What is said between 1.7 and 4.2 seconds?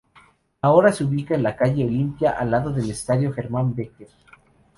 Olimpia, al lado del Estadio Germán Becker